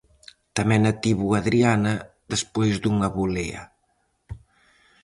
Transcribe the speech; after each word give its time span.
Tamén 0.57 0.81
a 0.91 0.93
tivo 1.03 1.27
Adriana 1.39 1.93
despois 2.33 2.73
dunha 2.83 3.09
volea. 3.17 3.63